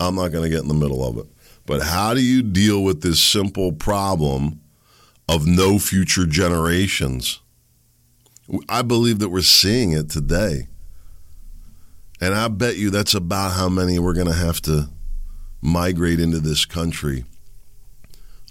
[0.00, 1.26] I'm not going to get in the middle of it.
[1.64, 4.60] But how do you deal with this simple problem
[5.28, 7.40] of no future generations?
[8.68, 10.66] I believe that we're seeing it today.
[12.24, 14.88] And I bet you that's about how many we're going to have to
[15.60, 17.26] migrate into this country.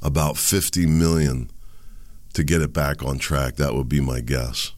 [0.03, 1.49] About 50 million
[2.35, 3.55] to get it back on track.
[3.55, 4.73] That would be my guess.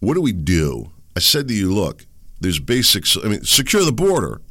[0.00, 0.90] What do we do?
[1.16, 2.04] I said to you, look,
[2.38, 3.16] there's basics.
[3.16, 4.42] I mean, secure the border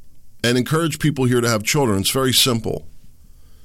[0.44, 2.00] and encourage people here to have children.
[2.00, 2.88] It's very simple.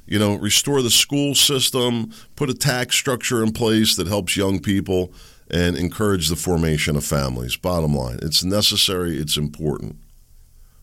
[0.05, 4.61] You know, restore the school system, put a tax structure in place that helps young
[4.61, 5.11] people
[5.51, 7.57] and encourage the formation of families.
[7.57, 9.97] Bottom line, it's necessary, it's important.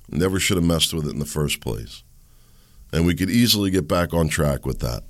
[0.09, 2.03] Never should have messed with it in the first place.
[2.91, 5.03] And we could easily get back on track with that.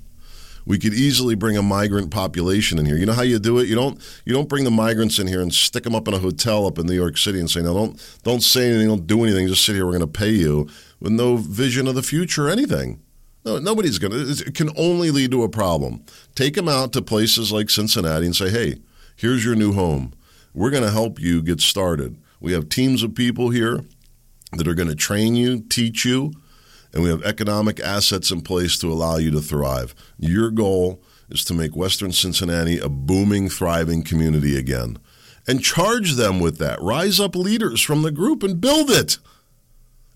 [0.64, 2.96] We could easily bring a migrant population in here.
[2.96, 3.68] You know how you do it?
[3.68, 6.18] You don't you don't bring the migrants in here and stick them up in a
[6.18, 9.24] hotel up in New York City and say, "No, don't don't say anything, don't do
[9.24, 9.84] anything, just sit here.
[9.84, 10.68] We're going to pay you,"
[11.00, 13.00] with no vision of the future or anything.
[13.44, 14.44] No, nobody's going to.
[14.46, 16.04] It can only lead to a problem.
[16.34, 18.76] Take them out to places like Cincinnati and say, hey,
[19.16, 20.12] here's your new home.
[20.54, 22.16] We're going to help you get started.
[22.40, 23.84] We have teams of people here
[24.52, 26.32] that are going to train you, teach you,
[26.92, 29.94] and we have economic assets in place to allow you to thrive.
[30.18, 34.98] Your goal is to make Western Cincinnati a booming, thriving community again.
[35.46, 36.80] And charge them with that.
[36.80, 39.18] Rise up leaders from the group and build it.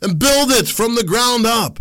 [0.02, 1.80] And build it from the ground up.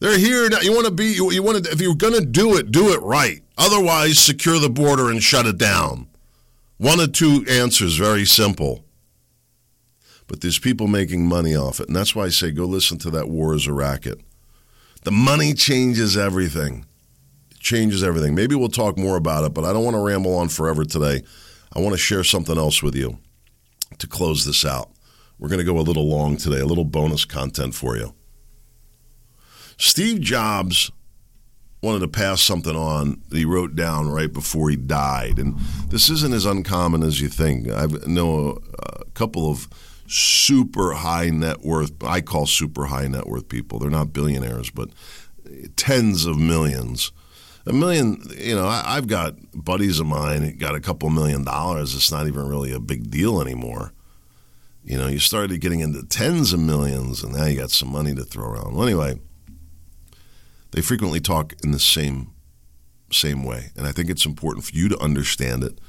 [0.00, 0.60] They're here now.
[0.60, 3.00] You want to be, you, want to, if you're going to do it, do it
[3.02, 3.42] right.
[3.56, 6.06] Otherwise, secure the border and shut it down.
[6.76, 8.84] One of two answers, very simple.
[10.28, 11.88] But there's people making money off it.
[11.88, 14.20] And that's why I say go listen to that War is a Racket.
[15.02, 16.84] The money changes everything.
[17.50, 18.34] It changes everything.
[18.34, 21.22] Maybe we'll talk more about it, but I don't want to ramble on forever today.
[21.72, 23.18] I want to share something else with you
[23.98, 24.90] to close this out.
[25.38, 28.14] We're going to go a little long today, a little bonus content for you.
[29.78, 30.90] Steve Jobs
[31.80, 35.38] wanted to pass something on that he wrote down right before he died.
[35.38, 35.56] And
[35.88, 37.68] this isn't as uncommon as you think.
[37.68, 39.68] I know a, a couple of
[40.08, 43.78] super high net worth, I call super high net worth people.
[43.78, 44.90] They're not billionaires, but
[45.76, 47.12] tens of millions.
[47.66, 51.94] A million, you know, I, have got buddies of mine got a couple million dollars.
[51.94, 53.92] It's not even really a big deal anymore.
[54.82, 58.14] You know, you started getting into tens of millions, and now you got some money
[58.14, 58.74] to throw around.
[58.74, 59.20] Well, anyway,
[60.72, 62.32] they frequently talk in the same
[63.10, 65.80] same way, and I think it's important for you to understand it.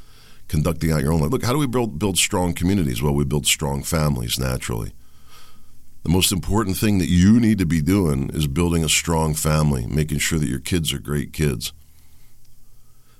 [0.48, 1.30] Conducting out your own life.
[1.30, 3.04] Look, how do we build build strong communities?
[3.04, 4.94] Well, we build strong families naturally.
[6.04, 9.86] The most important thing that you need to be doing is building a strong family,
[9.86, 11.72] making sure that your kids are great kids.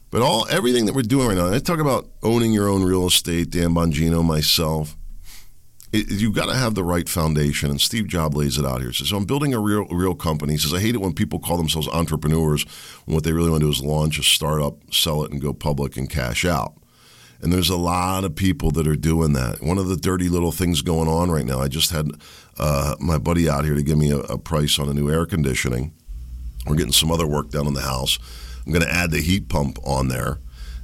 [0.10, 3.06] But all everything that we're doing right now, I talk about owning your own real
[3.06, 4.98] estate, Dan Bongino, myself
[5.92, 7.70] you've got to have the right foundation.
[7.70, 8.90] And Steve Jobs lays it out here.
[8.90, 10.54] He says, so I'm building a real real company.
[10.54, 12.64] He says, I hate it when people call themselves entrepreneurs
[13.06, 15.54] when what they really want to do is launch a startup, sell it, and go
[15.54, 16.76] public and cash out.
[17.42, 19.62] And there's a lot of people that are doing that.
[19.62, 22.12] One of the dirty little things going on right now, I just had
[22.58, 25.26] uh, my buddy out here to give me a, a price on a new air
[25.26, 25.94] conditioning.
[26.68, 28.20] We're getting some other work done in the house.
[28.66, 30.40] I'm going to add the heat pump on there.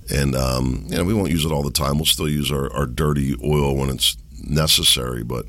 [0.09, 1.97] And, um, you know, we won't use it all the time.
[1.97, 5.45] We'll still use our, our dirty oil when it's necessary, but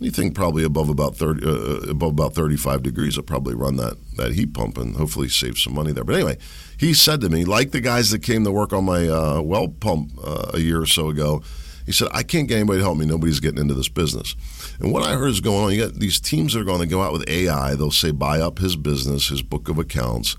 [0.00, 3.96] anything probably above about 30 uh, uh above about 35 degrees I'll probably run that
[4.16, 6.04] that heat pump and hopefully save some money there.
[6.04, 6.38] But anyway
[6.78, 9.68] he said to me like the guys that came to work on my uh, well
[9.68, 11.42] pump uh, a year or so ago
[11.86, 13.06] he said i can't get anybody to help me.
[13.06, 14.34] Nobody's getting into this business.
[14.80, 16.86] And what i heard is going on you got these teams that are going to
[16.86, 20.36] go out with ai they'll say buy up his business his book of accounts.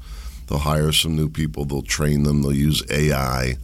[0.47, 3.57] They'll hire some new people they'll train them they'll use ai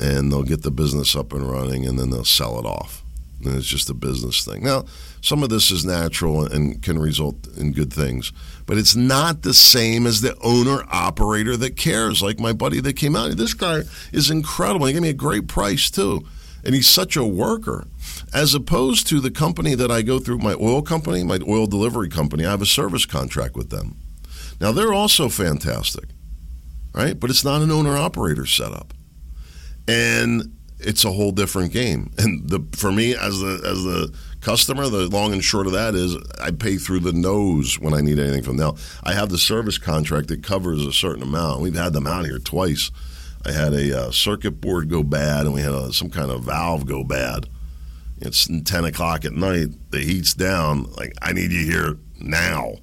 [0.00, 3.04] and they'll get the business up and running and then they'll sell it off
[3.44, 4.62] and it's just a business thing.
[4.62, 4.84] Now,
[5.22, 8.32] some of this is natural and can result in good things,
[8.66, 12.22] but it's not the same as the owner operator that cares.
[12.22, 14.86] Like my buddy that came out, this guy is incredible.
[14.86, 16.26] He gave me a great price too,
[16.64, 17.86] and he's such a worker.
[18.32, 22.08] As opposed to the company that I go through, my oil company, my oil delivery
[22.08, 23.96] company, I have a service contract with them.
[24.60, 26.04] Now they're also fantastic,
[26.94, 27.18] right?
[27.18, 28.94] But it's not an owner operator setup,
[29.88, 32.10] and it's a whole different game.
[32.18, 35.94] And the for me as the as the customer, the long and short of that
[35.94, 38.76] is I pay through the nose when I need anything from them.
[39.04, 41.60] I have the service contract that covers a certain amount.
[41.60, 42.90] We've had them out here twice.
[43.44, 46.44] I had a uh, circuit board go bad, and we had a, some kind of
[46.44, 47.48] valve go bad.
[48.18, 49.68] It's ten o'clock at night.
[49.90, 50.90] The heat's down.
[50.92, 52.74] Like I need you here now.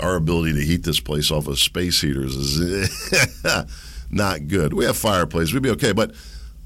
[0.00, 3.44] Our ability to heat this place off of space heaters is
[4.10, 4.72] not good.
[4.72, 5.52] We have fireplace.
[5.52, 6.14] We'd be okay, but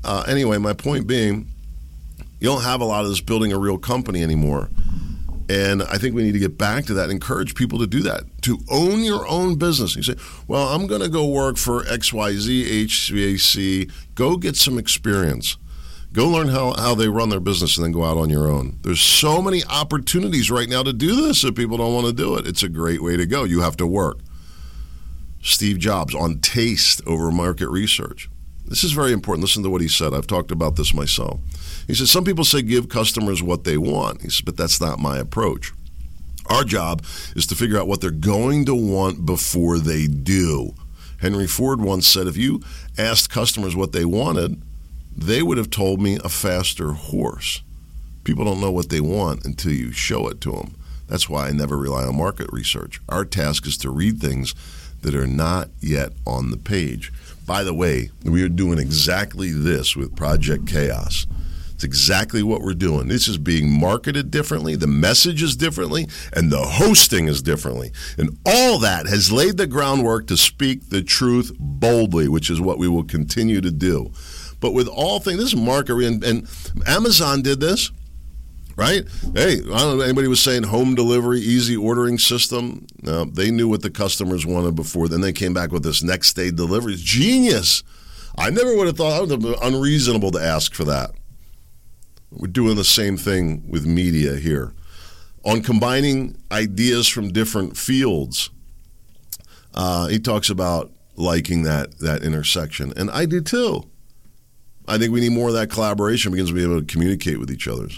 [0.06, 1.48] uh, anyway, my point being,
[2.38, 4.70] you don't have a lot of this building a real company anymore.
[5.48, 8.22] And I think we need to get back to that, encourage people to do that,
[8.42, 9.96] to own your own business.
[9.96, 10.14] You say,
[10.46, 13.92] well, I'm going to go work for XYZ HVAC.
[14.14, 15.56] Go get some experience.
[16.12, 18.78] Go learn how, how they run their business and then go out on your own.
[18.82, 22.36] There's so many opportunities right now to do this if people don't want to do
[22.36, 22.46] it.
[22.46, 23.44] It's a great way to go.
[23.44, 24.18] You have to work.
[25.42, 28.28] Steve Jobs on taste over market research.
[28.68, 29.42] This is very important.
[29.42, 30.12] Listen to what he said.
[30.12, 31.40] I've talked about this myself.
[31.86, 34.22] He says, Some people say give customers what they want.
[34.22, 35.72] He says, But that's not my approach.
[36.46, 40.74] Our job is to figure out what they're going to want before they do.
[41.20, 42.60] Henry Ford once said, If you
[42.98, 44.60] asked customers what they wanted,
[45.16, 47.62] they would have told me a faster horse.
[48.24, 50.74] People don't know what they want until you show it to them.
[51.08, 53.00] That's why I never rely on market research.
[53.08, 54.54] Our task is to read things
[55.02, 57.12] that are not yet on the page.
[57.46, 61.26] By the way, we are doing exactly this with Project Chaos.
[61.74, 63.06] It's exactly what we're doing.
[63.06, 67.92] This is being marketed differently, the message is differently, and the hosting is differently.
[68.18, 72.78] And all that has laid the groundwork to speak the truth boldly, which is what
[72.78, 74.10] we will continue to do.
[74.58, 76.48] But with all things, this is marketing, and, and
[76.86, 77.92] Amazon did this
[78.76, 79.04] right?
[79.34, 82.86] Hey, I don't know anybody was saying home delivery, easy ordering system.
[83.02, 85.08] No, they knew what the customers wanted before.
[85.08, 86.94] Then they came back with this next day delivery.
[86.96, 87.82] Genius.
[88.38, 91.12] I never would have thought it would have been unreasonable to ask for that.
[92.30, 94.74] We're doing the same thing with media here.
[95.44, 98.50] On combining ideas from different fields,
[99.74, 103.84] uh, he talks about liking that that intersection, and I do too.
[104.88, 107.50] I think we need more of that collaboration because we be able to communicate with
[107.50, 107.88] each other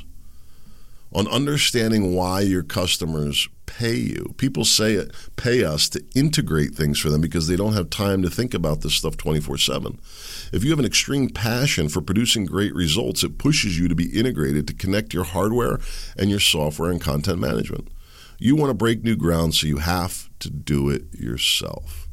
[1.12, 4.34] on understanding why your customers pay you.
[4.36, 8.22] People say it, pay us to integrate things for them because they don't have time
[8.22, 9.98] to think about this stuff 24 7.
[10.52, 14.18] If you have an extreme passion for producing great results, it pushes you to be
[14.18, 15.78] integrated to connect your hardware
[16.16, 17.88] and your software and content management.
[18.38, 22.08] You want to break new ground, so you have to do it yourself.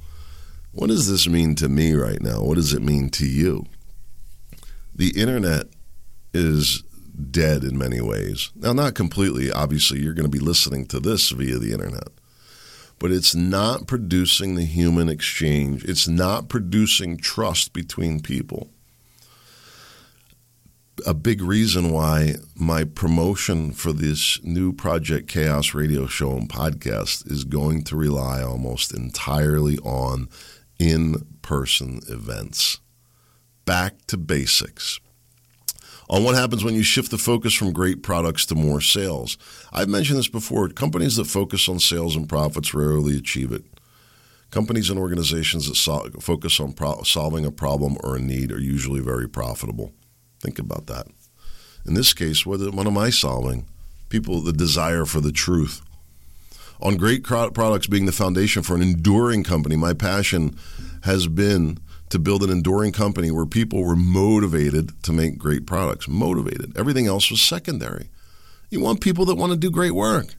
[0.72, 2.42] What does this mean to me right now?
[2.42, 3.66] What does it mean to you?
[4.94, 5.68] The internet
[6.34, 6.84] is
[7.16, 8.52] dead in many ways.
[8.56, 9.52] Now, not completely.
[9.52, 12.10] Obviously, you're going to be listening to this via the internet.
[13.00, 15.84] But it's not producing the human exchange.
[15.84, 18.70] It's not producing trust between people.
[21.06, 27.30] A big reason why my promotion for this new Project Chaos radio show and podcast
[27.30, 30.30] is going to rely almost entirely on
[30.80, 32.80] in person events.
[33.66, 35.02] Back to basics
[36.10, 39.38] on what happens when you shift the focus from great products to more sales.
[39.74, 40.70] I've mentioned this before.
[40.70, 43.64] Companies that focus on sales and profits rarely achieve it.
[44.52, 49.02] Companies and organizations that focus on pro- solving a problem or a need are usually
[49.02, 49.92] very profitable.
[50.40, 51.08] Think about that.
[51.86, 53.66] In this case, what, what am I solving?
[54.10, 55.82] People, the desire for the truth.
[56.82, 60.58] On great products being the foundation for an enduring company, my passion
[61.04, 61.80] has been
[62.10, 66.08] to build an enduring company where people were motivated to make great products.
[66.08, 66.78] Motivated.
[66.78, 68.10] Everything else was secondary.
[68.70, 70.36] You want people that want to do great work.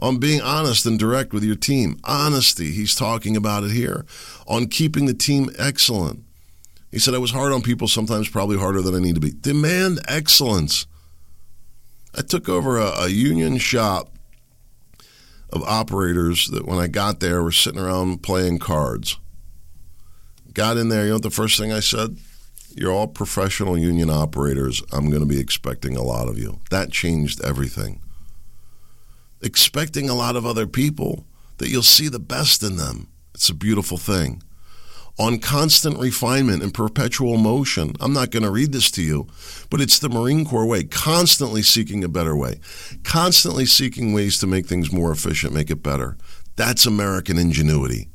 [0.00, 1.98] On being honest and direct with your team.
[2.04, 4.04] Honesty, he's talking about it here.
[4.46, 6.24] On keeping the team excellent.
[6.90, 9.32] He said, I was hard on people, sometimes probably harder than I need to be.
[9.32, 10.86] Demand excellence.
[12.16, 14.10] I took over a, a union shop
[15.50, 19.18] of operators that when I got there were sitting around playing cards
[20.54, 22.16] got in there, you know the first thing I said?
[22.76, 24.82] You're all professional union operators.
[24.92, 26.60] I'm going to be expecting a lot of you.
[26.70, 28.00] That changed everything.
[29.42, 31.26] Expecting a lot of other people
[31.58, 33.08] that you'll see the best in them.
[33.34, 34.42] It's a beautiful thing.
[35.18, 37.94] On constant refinement and perpetual motion.
[38.00, 39.28] I'm not going to read this to you,
[39.70, 42.58] but it's the Marine Corps way, constantly seeking a better way,
[43.04, 46.16] constantly seeking ways to make things more efficient, make it better.
[46.56, 48.08] That's American ingenuity.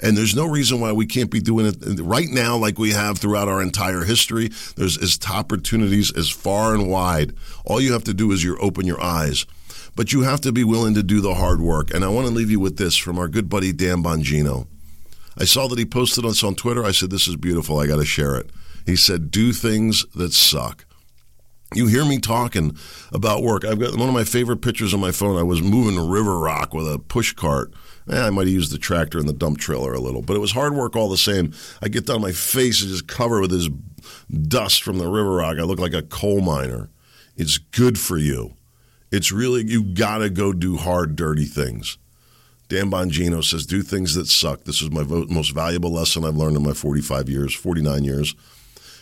[0.00, 3.18] And there's no reason why we can't be doing it right now like we have
[3.18, 4.50] throughout our entire history.
[4.76, 7.32] There's as opportunities as far and wide.
[7.64, 9.46] All you have to do is you open your eyes.
[9.94, 11.92] But you have to be willing to do the hard work.
[11.92, 14.66] And I want to leave you with this from our good buddy Dan Bongino.
[15.38, 16.84] I saw that he posted this on Twitter.
[16.84, 17.78] I said, This is beautiful.
[17.78, 18.50] I got to share it.
[18.84, 20.84] He said, Do things that suck.
[21.74, 22.76] You hear me talking
[23.12, 23.64] about work.
[23.64, 25.36] I've got one of my favorite pictures on my phone.
[25.36, 27.72] I was moving river rock with a push cart
[28.08, 30.40] Eh, I might have used the tractor and the dump trailer a little, but it
[30.40, 31.52] was hard work all the same.
[31.82, 33.68] I get down, my face is just covered with this
[34.48, 35.58] dust from the river rock.
[35.58, 36.88] I look like a coal miner.
[37.36, 38.54] It's good for you.
[39.10, 41.98] It's really, you got to go do hard, dirty things.
[42.68, 44.64] Dan Bongino says, do things that suck.
[44.64, 48.34] This is my most valuable lesson I've learned in my 45 years, 49 years.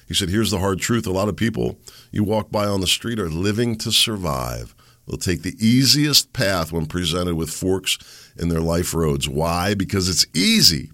[0.07, 1.07] He said, here's the hard truth.
[1.07, 1.79] A lot of people
[2.11, 4.75] you walk by on the street are living to survive.
[5.07, 7.99] They'll take the easiest path when presented with forks
[8.37, 9.29] in their life roads.
[9.29, 9.75] Why?
[9.75, 10.91] Because it's easy.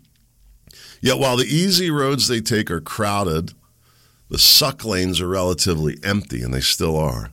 [1.01, 3.53] Yet while the easy roads they take are crowded,
[4.29, 7.33] the suck lanes are relatively empty, and they still are.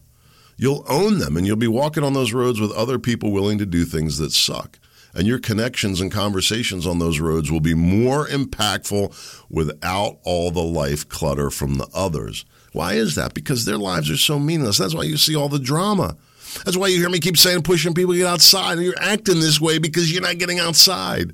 [0.57, 3.65] You'll own them, and you'll be walking on those roads with other people willing to
[3.65, 4.79] do things that suck.
[5.13, 10.63] And your connections and conversations on those roads will be more impactful without all the
[10.63, 12.45] life clutter from the others.
[12.71, 13.33] Why is that?
[13.33, 14.77] Because their lives are so meaningless.
[14.77, 16.17] That's why you see all the drama.
[16.65, 19.39] That's why you hear me keep saying pushing people to get outside, and you're acting
[19.39, 21.33] this way because you're not getting outside.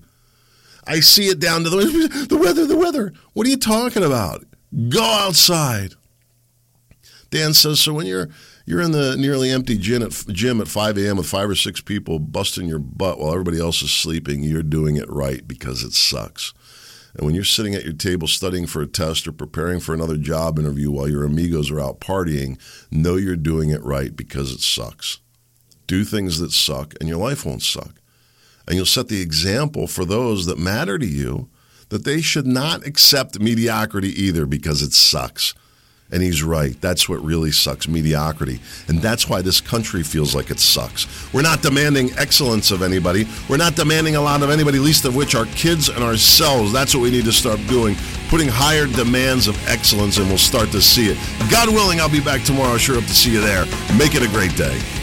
[0.86, 3.14] I see it down to the, the weather, the weather.
[3.34, 4.44] What are you talking about?
[4.90, 5.94] Go outside.
[7.30, 8.30] Dan says, so when you're
[8.66, 11.18] you're in the nearly empty gym at, gym at 5 a.m.
[11.18, 14.96] with five or six people busting your butt while everybody else is sleeping, you're doing
[14.96, 16.54] it right because it sucks.
[17.16, 20.18] And when you're sitting at your table studying for a test or preparing for another
[20.18, 22.60] job interview while your amigos are out partying,
[22.90, 25.20] know you're doing it right because it sucks.
[25.86, 28.00] Do things that suck, and your life won't suck.
[28.68, 31.50] And you'll set the example for those that matter to you
[31.90, 35.54] that they should not accept mediocrity either because it sucks.
[36.14, 36.80] And he's right.
[36.80, 38.60] That's what really sucks mediocrity.
[38.88, 41.08] And that's why this country feels like it sucks.
[41.34, 43.28] We're not demanding excellence of anybody.
[43.50, 46.72] We're not demanding a lot of anybody, least of which our kids and ourselves.
[46.72, 47.96] That's what we need to start doing.
[48.30, 51.18] Putting higher demands of excellence, and we'll start to see it.
[51.50, 52.78] God willing, I'll be back tomorrow.
[52.78, 53.66] Sure up to see you there.
[53.98, 55.03] Make it a great day.